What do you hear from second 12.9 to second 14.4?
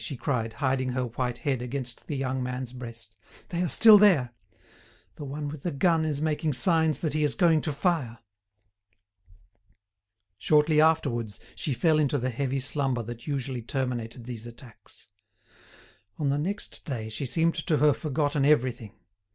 that usually terminated